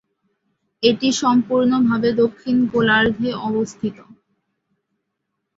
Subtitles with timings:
[0.83, 3.97] এটি সম্পূর্ণভাবে দক্ষিণ গোলার্ধে অবস্থিত।